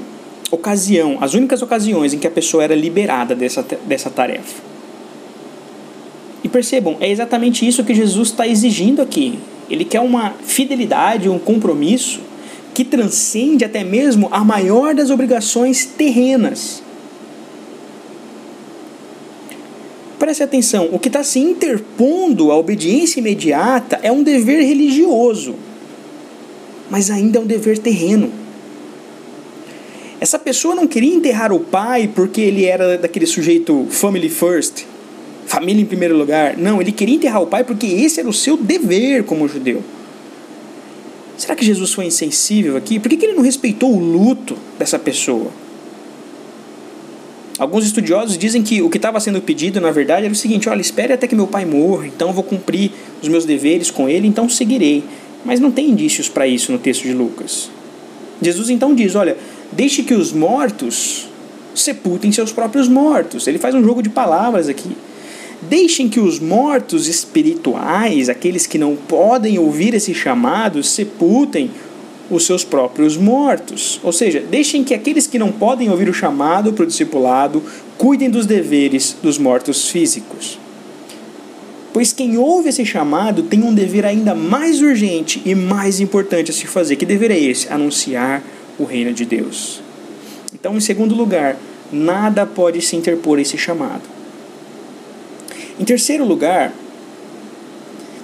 ocasião, 0.50 1.18
as 1.20 1.34
únicas 1.34 1.60
ocasiões 1.62 2.14
em 2.14 2.18
que 2.18 2.26
a 2.26 2.30
pessoa 2.30 2.62
era 2.62 2.76
liberada 2.76 3.34
dessa, 3.34 3.64
dessa 3.86 4.08
tarefa. 4.08 4.67
E 6.48 6.50
percebam, 6.50 6.96
é 6.98 7.10
exatamente 7.10 7.68
isso 7.68 7.84
que 7.84 7.94
Jesus 7.94 8.28
está 8.28 8.48
exigindo 8.48 9.02
aqui. 9.02 9.38
Ele 9.68 9.84
quer 9.84 10.00
uma 10.00 10.30
fidelidade, 10.46 11.28
um 11.28 11.38
compromisso 11.38 12.20
que 12.72 12.82
transcende 12.82 13.66
até 13.66 13.84
mesmo 13.84 14.28
a 14.30 14.42
maior 14.42 14.94
das 14.94 15.10
obrigações 15.10 15.84
terrenas. 15.84 16.82
Preste 20.18 20.42
atenção, 20.42 20.88
o 20.90 20.98
que 20.98 21.08
está 21.08 21.22
se 21.22 21.38
interpondo 21.38 22.50
à 22.50 22.56
obediência 22.56 23.20
imediata 23.20 24.00
é 24.02 24.10
um 24.10 24.22
dever 24.22 24.64
religioso, 24.64 25.54
mas 26.88 27.10
ainda 27.10 27.38
é 27.38 27.42
um 27.42 27.46
dever 27.46 27.76
terreno. 27.76 28.32
Essa 30.18 30.38
pessoa 30.38 30.74
não 30.74 30.86
queria 30.86 31.14
enterrar 31.14 31.52
o 31.52 31.60
pai 31.60 32.10
porque 32.12 32.40
ele 32.40 32.64
era 32.64 32.96
daquele 32.96 33.26
sujeito 33.26 33.86
family 33.90 34.30
first, 34.30 34.86
família 35.48 35.82
em 35.82 35.86
primeiro 35.86 36.16
lugar. 36.16 36.56
Não, 36.56 36.80
ele 36.80 36.92
queria 36.92 37.16
enterrar 37.16 37.42
o 37.42 37.46
pai 37.46 37.64
porque 37.64 37.86
esse 37.86 38.20
era 38.20 38.28
o 38.28 38.32
seu 38.32 38.56
dever 38.56 39.24
como 39.24 39.48
judeu. 39.48 39.82
Será 41.36 41.54
que 41.54 41.64
Jesus 41.64 41.92
foi 41.92 42.04
insensível 42.06 42.76
aqui? 42.76 42.98
Por 42.98 43.08
que, 43.08 43.16
que 43.16 43.26
ele 43.26 43.34
não 43.34 43.42
respeitou 43.42 43.92
o 43.92 43.98
luto 43.98 44.56
dessa 44.78 44.98
pessoa? 44.98 45.50
Alguns 47.58 47.84
estudiosos 47.84 48.38
dizem 48.38 48.62
que 48.62 48.82
o 48.82 48.88
que 48.88 48.98
estava 48.98 49.18
sendo 49.18 49.40
pedido, 49.40 49.80
na 49.80 49.90
verdade, 49.90 50.24
era 50.24 50.32
o 50.32 50.36
seguinte: 50.36 50.68
olha, 50.68 50.80
espere 50.80 51.12
até 51.12 51.26
que 51.26 51.34
meu 51.34 51.46
pai 51.46 51.64
morra, 51.64 52.06
então 52.06 52.28
eu 52.28 52.34
vou 52.34 52.44
cumprir 52.44 52.92
os 53.20 53.28
meus 53.28 53.44
deveres 53.44 53.90
com 53.90 54.08
ele, 54.08 54.28
então 54.28 54.48
seguirei. 54.48 55.02
Mas 55.44 55.58
não 55.58 55.70
tem 55.70 55.90
indícios 55.90 56.28
para 56.28 56.46
isso 56.46 56.70
no 56.70 56.78
texto 56.78 57.02
de 57.02 57.12
Lucas. 57.12 57.70
Jesus 58.40 58.70
então 58.70 58.94
diz: 58.94 59.14
olha, 59.14 59.36
deixe 59.72 60.02
que 60.02 60.14
os 60.14 60.32
mortos 60.32 61.28
sepultem 61.74 62.30
seus 62.30 62.52
próprios 62.52 62.88
mortos. 62.88 63.46
Ele 63.46 63.58
faz 63.58 63.74
um 63.74 63.82
jogo 63.82 64.02
de 64.02 64.08
palavras 64.08 64.68
aqui. 64.68 64.96
Deixem 65.62 66.08
que 66.08 66.20
os 66.20 66.38
mortos 66.38 67.08
espirituais, 67.08 68.28
aqueles 68.28 68.66
que 68.66 68.78
não 68.78 68.94
podem 68.94 69.58
ouvir 69.58 69.92
esse 69.92 70.14
chamado, 70.14 70.82
sepultem 70.82 71.70
os 72.30 72.46
seus 72.46 72.62
próprios 72.62 73.16
mortos. 73.16 73.98
Ou 74.02 74.12
seja, 74.12 74.40
deixem 74.40 74.84
que 74.84 74.94
aqueles 74.94 75.26
que 75.26 75.38
não 75.38 75.50
podem 75.50 75.90
ouvir 75.90 76.08
o 76.08 76.14
chamado 76.14 76.72
para 76.72 76.84
o 76.84 76.86
discipulado 76.86 77.62
cuidem 77.96 78.30
dos 78.30 78.46
deveres 78.46 79.16
dos 79.22 79.38
mortos 79.38 79.88
físicos. 79.88 80.58
Pois 81.92 82.12
quem 82.12 82.36
ouve 82.36 82.68
esse 82.68 82.84
chamado 82.84 83.42
tem 83.42 83.62
um 83.64 83.74
dever 83.74 84.04
ainda 84.04 84.34
mais 84.34 84.80
urgente 84.80 85.42
e 85.44 85.54
mais 85.54 85.98
importante 85.98 86.50
a 86.50 86.54
se 86.54 86.66
fazer. 86.66 86.96
Que 86.96 87.06
dever 87.06 87.30
é 87.30 87.38
esse? 87.38 87.72
Anunciar 87.72 88.42
o 88.78 88.84
reino 88.84 89.12
de 89.12 89.24
Deus. 89.24 89.80
Então, 90.54 90.76
em 90.76 90.80
segundo 90.80 91.14
lugar, 91.14 91.56
nada 91.92 92.46
pode 92.46 92.80
se 92.80 92.94
interpor 92.94 93.38
a 93.38 93.42
esse 93.42 93.58
chamado. 93.58 94.17
Em 95.78 95.84
terceiro 95.84 96.24
lugar, 96.24 96.74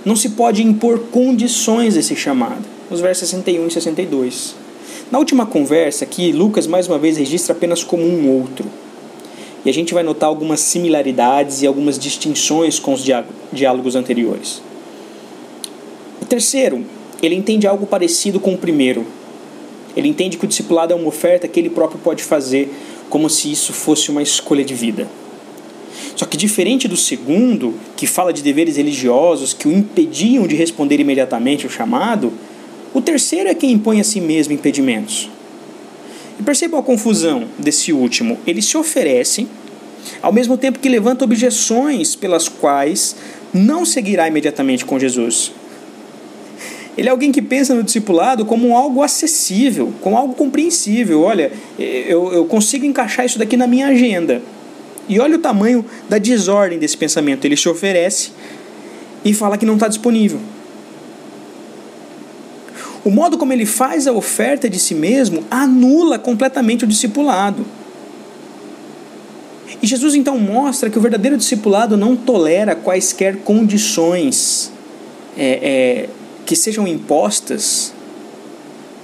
não 0.05 0.17
se 0.17 0.31
pode 0.31 0.63
impor 0.63 0.99
condições 1.13 1.97
a 1.97 2.01
esse 2.01 2.17
chamado. 2.17 2.65
Os 2.91 3.01
versos 3.01 3.29
61 3.29 3.69
e 3.69 3.71
62. 3.71 4.57
Na 5.11 5.19
última 5.21 5.47
conversa 5.47 6.05
aqui, 6.05 6.33
Lucas 6.33 6.67
mais 6.67 6.89
uma 6.89 6.99
vez 6.99 7.17
registra 7.17 7.55
apenas 7.55 7.85
como 7.85 8.03
um 8.03 8.29
outro. 8.29 8.67
E 9.65 9.71
a 9.71 9.73
gente 9.73 9.95
vai 9.95 10.03
notar 10.03 10.29
algumas 10.29 10.61
similaridades 10.61 11.63
e 11.63 11.67
algumas 11.67 11.97
distinções 11.97 12.81
com 12.81 12.93
os 12.93 13.05
diálogos 13.53 13.95
anteriores. 13.95 14.61
O 16.21 16.27
terceiro, 16.27 16.85
ele 17.23 17.37
entende 17.37 17.69
algo 17.69 17.87
parecido 17.87 18.41
com 18.41 18.55
o 18.55 18.59
primeiro. 18.59 19.07
Ele 19.97 20.09
entende 20.09 20.37
que 20.37 20.45
o 20.45 20.49
discipulado 20.49 20.93
é 20.93 20.97
uma 20.97 21.07
oferta 21.07 21.47
que 21.47 21.61
ele 21.61 21.71
próprio 21.71 22.01
pode 22.03 22.25
fazer, 22.25 22.75
como 23.09 23.31
se 23.31 23.51
isso 23.53 23.73
fosse 23.73 24.11
uma 24.11 24.23
escolha 24.23 24.65
de 24.65 24.75
vida. 24.75 25.09
Só 26.17 26.25
que 26.25 26.37
diferente 26.37 26.87
do 26.87 26.97
segundo, 26.97 27.75
que 27.97 28.07
fala 28.07 28.33
de 28.33 28.43
deveres 28.43 28.77
religiosos 28.77 29.53
que 29.53 29.69
o 29.69 29.73
impediam 29.73 30.47
de 30.47 30.55
responder 30.55 31.01
imediatamente 31.01 31.65
ao 31.65 31.71
chamado, 31.71 32.33
o 32.93 33.01
terceiro 33.01 33.49
é 33.49 33.55
quem 33.55 33.73
impõe 33.73 34.01
a 34.01 34.05
si 34.05 34.21
mesmo 34.21 34.53
impedimentos. 34.53 35.29
E 36.39 36.43
percebam 36.43 36.79
a 36.79 36.83
confusão 36.83 37.45
desse 37.59 37.93
último. 37.93 38.39
Ele 38.47 38.63
se 38.63 38.77
oferece, 38.77 39.47
ao 40.23 40.33
mesmo 40.33 40.57
tempo 40.57 40.79
que 40.79 40.89
levanta 40.89 41.25
objeções 41.25 42.15
pelas 42.15 42.49
quais 42.49 43.17
não 43.53 43.85
seguirá 43.85 44.29
imediatamente 44.29 44.85
com 44.85 44.99
Jesus. 44.99 45.53
Ele 46.97 47.09
é 47.09 47.11
alguém 47.11 47.33
que 47.33 47.43
pensa 47.43 47.75
no 47.75 47.83
discipulado 47.83 48.45
como 48.45 48.77
algo 48.77 49.03
acessível, 49.03 49.93
como 50.01 50.17
algo 50.17 50.35
compreensível. 50.35 51.23
Olha, 51.23 51.51
eu, 51.79 52.33
eu 52.33 52.45
consigo 52.45 52.85
encaixar 52.85 53.27
isso 53.27 53.39
daqui 53.39 53.57
na 53.57 53.67
minha 53.67 53.89
agenda. 53.89 54.41
E 55.09 55.21
olha 55.21 55.37
o 55.37 55.39
tamanho 55.39 55.85
da 56.09 56.19
desordem 56.19 56.79
desse 56.79 56.97
pensamento. 56.97 57.45
Ele 57.45 57.57
se 57.57 57.69
oferece 57.69 58.33
e 59.25 59.35
fala 59.35 59.59
que 59.59 59.67
não 59.67 59.75
está 59.75 59.89
disponível. 59.89 60.41
O 63.05 63.11
modo 63.11 63.37
como 63.37 63.53
ele 63.53 63.67
faz 63.67 64.07
a 64.07 64.13
oferta 64.13 64.69
de 64.69 64.79
si 64.79 64.95
mesmo 64.95 65.45
anula 65.51 66.19
completamente 66.19 66.85
o 66.85 66.87
discipulado. 66.87 67.65
E 69.83 69.87
Jesus 69.87 70.15
então 70.15 70.39
mostra 70.39 70.89
que 70.89 70.99
o 70.99 71.01
verdadeiro 71.01 71.37
discipulado 71.37 71.97
não 71.97 72.17
tolera 72.17 72.75
quaisquer 72.75 73.37
condições 73.37 74.73
é, 75.37 75.45
é, 75.47 76.09
que 76.47 76.57
sejam 76.57 76.89
impostas 76.89 77.93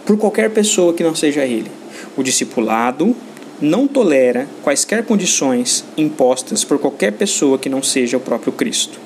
por 0.07 0.17
qualquer 0.17 0.51
pessoa 0.51 0.95
que 0.95 1.03
não 1.03 1.15
seja 1.15 1.45
ele. 1.45 1.71
O 2.17 2.23
discipulado 2.23 3.15
não 3.61 3.87
tolera 3.87 4.49
quaisquer 4.63 5.05
condições 5.05 5.85
impostas 5.97 6.65
por 6.65 6.79
qualquer 6.79 7.13
pessoa 7.13 7.59
que 7.59 7.69
não 7.69 7.83
seja 7.83 8.17
o 8.17 8.21
próprio 8.21 8.53
Cristo. 8.53 8.99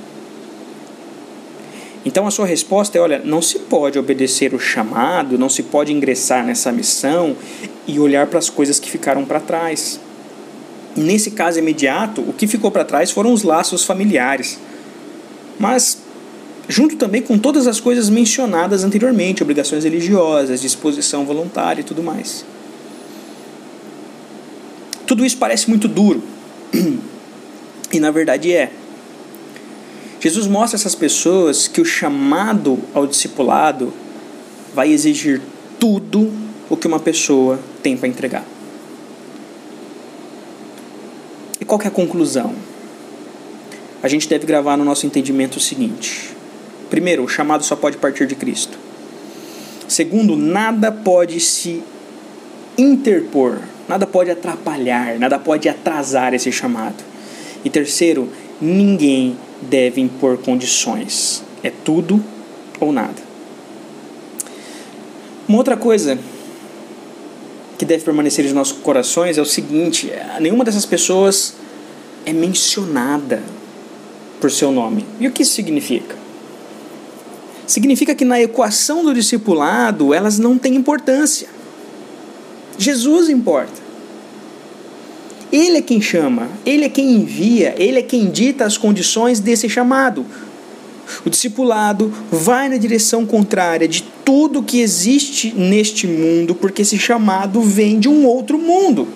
Então 2.05 2.27
a 2.27 2.31
sua 2.31 2.47
resposta 2.47 2.99
é: 2.99 3.01
olha, 3.01 3.21
não 3.25 3.41
se 3.41 3.59
pode 3.61 3.99
obedecer 3.99 4.55
o 4.55 4.61
chamado, 4.61 5.39
não 5.39 5.49
se 5.49 5.63
pode 5.63 5.93
ingressar 5.93 6.45
nessa 6.45 6.71
missão 6.71 7.37
e 7.87 7.99
olhar 7.99 8.27
para 8.27 8.39
as 8.39 8.51
coisas 8.51 8.79
que 8.79 8.91
ficaram 8.91 9.25
para 9.25 9.41
trás. 9.41 9.99
Nesse 10.97 11.33
caso 11.33 11.59
imediato, 11.59 12.21
o 12.21 12.33
que 12.33 12.47
ficou 12.47 12.71
para 12.71 12.85
trás 12.85 13.11
foram 13.11 13.33
os 13.33 13.43
laços 13.43 13.85
familiares. 13.85 14.59
Mas 15.59 15.99
junto 16.69 16.97
também 16.97 17.23
com 17.23 17.39
todas 17.39 17.67
as 17.67 17.81
coisas 17.81 18.09
mencionadas 18.09 18.85
anteriormente, 18.85 19.43
obrigações 19.43 19.85
religiosas, 19.85 20.61
disposição 20.61 21.25
voluntária 21.25 21.81
e 21.81 21.85
tudo 21.85 22.03
mais. 22.03 22.45
Tudo 25.07 25.25
isso 25.25 25.37
parece 25.37 25.69
muito 25.69 25.87
duro, 25.87 26.23
e 27.93 28.01
na 28.01 28.11
verdade 28.11 28.53
é. 28.53 28.71
Jesus 30.21 30.47
mostra 30.47 30.77
a 30.77 30.81
essas 30.81 30.95
pessoas 30.95 31.69
que 31.69 31.81
o 31.81 31.85
chamado 31.85 32.79
ao 32.95 33.07
discipulado 33.07 33.93
vai 34.75 34.91
exigir 34.91 35.43
tudo 35.79 36.33
o 36.71 36.77
que 36.77 36.87
uma 36.87 36.99
pessoa 36.99 37.61
tem 37.83 37.97
para 37.97 38.09
entregar. 38.09 38.45
E 41.61 41.65
qual 41.65 41.81
é 41.83 41.87
a 41.87 41.91
conclusão? 41.91 42.55
A 44.03 44.09
gente 44.09 44.29
deve 44.29 44.47
gravar 44.47 44.77
no 44.77 44.85
nosso 44.85 45.07
entendimento 45.07 45.57
o 45.57 45.61
seguinte: 45.61 46.31
primeiro, 46.91 47.23
o 47.23 47.29
chamado 47.29 47.63
só 47.65 47.77
pode 47.77 47.97
partir 47.99 48.27
de 48.27 48.35
Cristo. 48.35 48.79
Segundo, 49.87 50.37
nada 50.37 50.91
pode 50.91 51.39
se 51.41 51.83
interpor, 52.77 53.61
nada 53.89 54.07
pode 54.07 54.31
atrapalhar, 54.31 55.19
nada 55.19 55.39
pode 55.39 55.69
atrasar 55.69 56.35
esse 56.35 56.51
chamado. 56.51 57.03
E 57.65 57.71
terceiro, 57.71 58.29
ninguém 58.61 59.37
deve 59.63 60.01
impor 60.01 60.39
condições. 60.39 61.43
É 61.63 61.71
tudo 61.71 62.23
ou 62.81 62.93
nada. 62.93 63.23
Uma 65.49 65.59
outra 65.59 65.77
coisa 65.77 66.19
que 67.79 67.85
deve 67.85 68.05
permanecer 68.05 68.47
em 68.47 68.53
nossos 68.53 68.79
corações 68.79 69.39
é 69.39 69.43
o 69.43 69.47
seguinte: 69.47 70.11
nenhuma 70.41 70.65
dessas 70.65 70.87
pessoas 70.87 71.55
é 72.25 72.33
mencionada 72.33 73.43
por 74.41 74.51
seu 74.51 74.71
nome. 74.71 75.05
E 75.21 75.27
o 75.27 75.33
que 75.33 75.43
isso 75.43 75.55
significa? 75.55 76.17
Significa 77.67 78.15
que 78.15 78.25
na 78.25 78.41
equação 78.41 79.05
do 79.05 79.15
discipulado 79.15 80.13
elas 80.13 80.39
não 80.39 80.59
têm 80.59 80.75
importância. 80.75 81.49
Jesus 82.79 83.29
importa. 83.29 83.83
Ele 85.53 85.79
é 85.79 85.83
quem 85.83 86.01
chama, 86.01 86.49
ele 86.67 86.85
é 86.85 86.89
quem 86.89 87.13
envia, 87.13 87.75
ele 87.79 87.99
é 87.99 88.03
quem 88.03 88.31
dita 88.31 88.65
as 88.65 88.77
condições 88.77 89.39
desse 89.39 89.69
chamado. 89.69 90.27
O 91.25 91.31
discipulado 91.31 92.13
vai 92.31 92.69
na 92.69 92.77
direção 92.77 93.25
contrária 93.25 93.87
de 93.87 94.03
tudo 94.25 94.63
que 94.63 94.81
existe 94.81 95.55
neste 95.55 96.07
mundo, 96.07 96.55
porque 96.55 96.83
esse 96.83 96.99
chamado 96.99 97.61
vem 97.61 98.01
de 98.01 98.09
um 98.09 98.27
outro 98.27 98.59
mundo. 98.59 99.07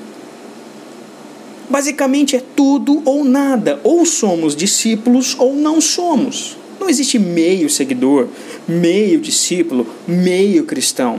Basicamente 1.69 2.37
é 2.37 2.43
tudo 2.55 3.03
ou 3.05 3.25
nada. 3.25 3.81
Ou 3.83 4.07
somos 4.07 4.55
discípulos 4.55 5.35
ou 5.39 5.55
não 5.55 5.81
somos. 5.81 6.57
Não 6.81 6.89
existe 6.89 7.19
meio 7.19 7.69
seguidor, 7.69 8.29
meio 8.67 9.21
discípulo, 9.21 9.87
meio 10.07 10.65
cristão. 10.65 11.19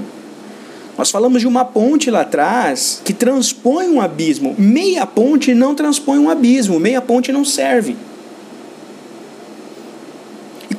Nós 1.00 1.10
falamos 1.10 1.40
de 1.40 1.48
uma 1.48 1.64
ponte 1.64 2.12
lá 2.12 2.22
atrás 2.22 3.02
que 3.06 3.14
transpõe 3.14 3.88
um 3.88 4.02
abismo. 4.02 4.54
Meia 4.58 5.06
ponte 5.06 5.56
não 5.56 5.74
transpõe 5.74 6.20
um 6.20 6.30
abismo, 6.30 6.78
meia 6.78 7.02
ponte 7.02 7.32
não 7.32 7.46
serve 7.46 7.96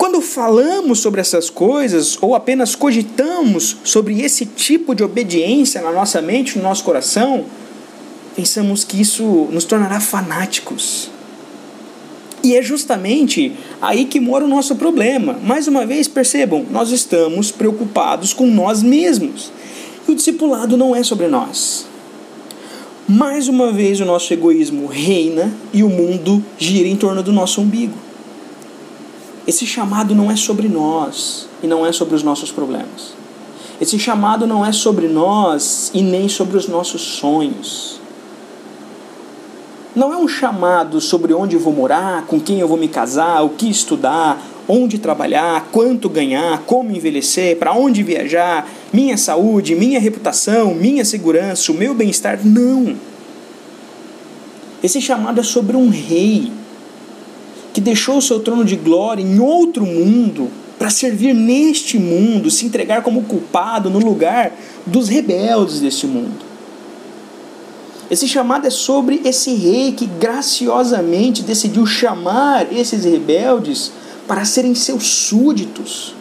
quando 0.00 0.22
falamos 0.22 1.00
sobre 1.00 1.20
essas 1.20 1.50
coisas 1.50 2.16
ou 2.22 2.34
apenas 2.34 2.74
cogitamos 2.74 3.76
sobre 3.84 4.22
esse 4.22 4.46
tipo 4.46 4.94
de 4.94 5.04
obediência 5.04 5.82
na 5.82 5.92
nossa 5.92 6.22
mente, 6.22 6.56
no 6.56 6.64
nosso 6.64 6.82
coração, 6.84 7.44
pensamos 8.34 8.82
que 8.82 8.98
isso 8.98 9.46
nos 9.52 9.66
tornará 9.66 10.00
fanáticos. 10.00 11.10
E 12.42 12.56
é 12.56 12.62
justamente 12.62 13.52
aí 13.78 14.06
que 14.06 14.18
mora 14.18 14.42
o 14.42 14.48
nosso 14.48 14.74
problema. 14.74 15.38
Mais 15.44 15.68
uma 15.68 15.84
vez, 15.84 16.08
percebam, 16.08 16.64
nós 16.70 16.90
estamos 16.90 17.52
preocupados 17.52 18.32
com 18.32 18.46
nós 18.46 18.82
mesmos. 18.82 19.52
O 20.10 20.14
discipulado 20.16 20.76
não 20.76 20.96
é 20.96 21.04
sobre 21.04 21.28
nós. 21.28 21.86
Mais 23.06 23.46
uma 23.46 23.70
vez, 23.70 24.00
o 24.00 24.04
nosso 24.04 24.32
egoísmo 24.32 24.88
reina 24.88 25.52
e 25.72 25.84
o 25.84 25.88
mundo 25.88 26.44
gira 26.58 26.88
em 26.88 26.96
torno 26.96 27.22
do 27.22 27.32
nosso 27.32 27.60
umbigo. 27.60 27.94
Esse 29.46 29.64
chamado 29.64 30.12
não 30.12 30.28
é 30.28 30.34
sobre 30.34 30.68
nós 30.68 31.46
e 31.62 31.68
não 31.68 31.86
é 31.86 31.92
sobre 31.92 32.16
os 32.16 32.24
nossos 32.24 32.50
problemas. 32.50 33.14
Esse 33.80 34.00
chamado 34.00 34.48
não 34.48 34.66
é 34.66 34.72
sobre 34.72 35.06
nós 35.06 35.92
e 35.94 36.02
nem 36.02 36.28
sobre 36.28 36.56
os 36.56 36.66
nossos 36.66 37.02
sonhos. 37.02 38.00
Não 39.94 40.12
é 40.12 40.16
um 40.16 40.26
chamado 40.26 41.00
sobre 41.00 41.32
onde 41.32 41.56
vou 41.56 41.72
morar, 41.72 42.26
com 42.26 42.40
quem 42.40 42.58
eu 42.58 42.66
vou 42.66 42.76
me 42.76 42.88
casar, 42.88 43.44
o 43.44 43.50
que 43.50 43.70
estudar, 43.70 44.44
onde 44.70 44.98
trabalhar, 44.98 45.68
quanto 45.72 46.08
ganhar, 46.08 46.62
como 46.66 46.94
envelhecer, 46.94 47.56
para 47.56 47.72
onde 47.72 48.02
viajar, 48.02 48.70
minha 48.92 49.16
saúde, 49.16 49.74
minha 49.74 49.98
reputação, 49.98 50.74
minha 50.74 51.04
segurança, 51.04 51.72
o 51.72 51.74
meu 51.74 51.92
bem-estar. 51.92 52.38
Não. 52.44 52.96
Esse 54.82 55.00
chamado 55.00 55.40
é 55.40 55.42
sobre 55.42 55.76
um 55.76 55.88
rei 55.88 56.52
que 57.72 57.80
deixou 57.80 58.18
o 58.18 58.22
seu 58.22 58.40
trono 58.40 58.64
de 58.64 58.76
glória 58.76 59.22
em 59.22 59.40
outro 59.40 59.84
mundo 59.84 60.48
para 60.78 60.88
servir 60.88 61.34
neste 61.34 61.98
mundo, 61.98 62.50
se 62.50 62.64
entregar 62.64 63.02
como 63.02 63.24
culpado 63.24 63.90
no 63.90 63.98
lugar 63.98 64.52
dos 64.86 65.08
rebeldes 65.08 65.80
deste 65.80 66.06
mundo. 66.06 66.50
Esse 68.10 68.26
chamado 68.26 68.66
é 68.66 68.70
sobre 68.70 69.20
esse 69.24 69.54
rei 69.54 69.92
que 69.92 70.06
graciosamente 70.06 71.42
decidiu 71.42 71.86
chamar 71.86 72.72
esses 72.72 73.04
rebeldes 73.04 73.92
para 74.30 74.44
serem 74.44 74.76
seus 74.76 75.08
súditos, 75.08 76.14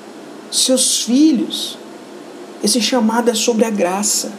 seus 0.52 1.04
filhos. 1.04 1.78
Esse 2.64 2.82
chamado 2.82 3.30
é 3.30 3.36
sobre 3.36 3.66
a 3.66 3.70
graça. 3.70 4.32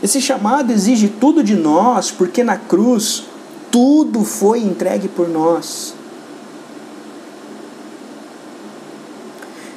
Esse 0.00 0.20
chamado 0.20 0.72
exige 0.72 1.08
tudo 1.08 1.42
de 1.42 1.56
nós, 1.56 2.12
porque 2.12 2.44
na 2.44 2.56
cruz 2.56 3.24
tudo 3.72 4.22
foi 4.22 4.60
entregue 4.60 5.08
por 5.08 5.28
nós. 5.28 5.96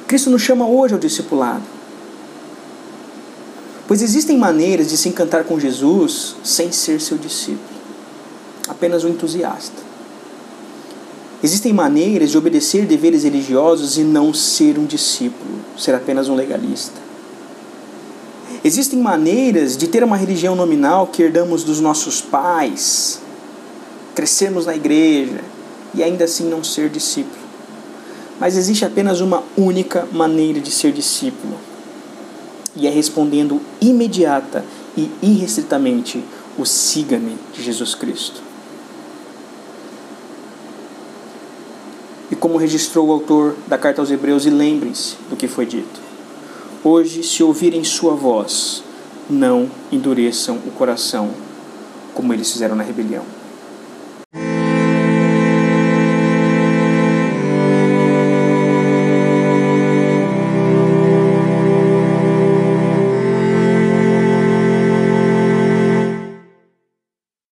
Cristo 0.06 0.30
nos 0.30 0.42
chama 0.42 0.68
hoje 0.68 0.94
ao 0.94 1.00
discipulado. 1.00 1.64
Pois 3.88 4.02
existem 4.02 4.38
maneiras 4.38 4.88
de 4.88 4.96
se 4.96 5.08
encantar 5.08 5.42
com 5.42 5.58
Jesus 5.58 6.36
sem 6.44 6.70
ser 6.70 7.00
seu 7.00 7.18
discípulo, 7.18 7.80
apenas 8.68 9.02
um 9.02 9.08
entusiasta. 9.08 9.87
Existem 11.42 11.72
maneiras 11.72 12.30
de 12.30 12.38
obedecer 12.38 12.84
deveres 12.84 13.22
religiosos 13.22 13.96
e 13.96 14.02
não 14.02 14.34
ser 14.34 14.76
um 14.76 14.84
discípulo, 14.84 15.60
ser 15.76 15.94
apenas 15.94 16.28
um 16.28 16.34
legalista. 16.34 17.00
Existem 18.64 18.98
maneiras 18.98 19.76
de 19.76 19.86
ter 19.86 20.02
uma 20.02 20.16
religião 20.16 20.56
nominal 20.56 21.06
que 21.06 21.22
herdamos 21.22 21.62
dos 21.62 21.80
nossos 21.80 22.20
pais, 22.20 23.20
crescermos 24.16 24.66
na 24.66 24.74
igreja 24.74 25.40
e 25.94 26.02
ainda 26.02 26.24
assim 26.24 26.48
não 26.48 26.64
ser 26.64 26.88
discípulo. 26.88 27.46
Mas 28.40 28.56
existe 28.56 28.84
apenas 28.84 29.20
uma 29.20 29.44
única 29.56 30.08
maneira 30.12 30.60
de 30.60 30.72
ser 30.72 30.92
discípulo, 30.92 31.56
e 32.74 32.86
é 32.86 32.90
respondendo 32.90 33.60
imediata 33.80 34.64
e 34.96 35.08
irrestritamente 35.22 36.22
o 36.58 36.64
siga-me 36.64 37.36
de 37.54 37.62
Jesus 37.62 37.94
Cristo. 37.94 38.47
Como 42.48 42.58
registrou 42.58 43.08
o 43.08 43.12
autor 43.12 43.54
da 43.66 43.76
carta 43.76 44.00
aos 44.00 44.10
Hebreus, 44.10 44.46
e 44.46 44.50
lembrem-se 44.50 45.16
do 45.28 45.36
que 45.36 45.46
foi 45.46 45.66
dito: 45.66 46.00
Hoje, 46.82 47.22
se 47.22 47.42
ouvirem 47.42 47.84
sua 47.84 48.14
voz, 48.14 48.82
não 49.28 49.70
endureçam 49.92 50.56
o 50.66 50.70
coração 50.70 51.28
como 52.14 52.32
eles 52.32 52.50
fizeram 52.50 52.74
na 52.74 52.82
rebelião. 52.82 53.22